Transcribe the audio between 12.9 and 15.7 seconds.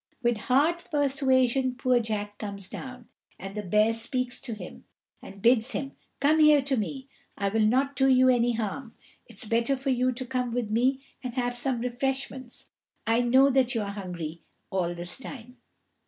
I know that you are hungry all this time."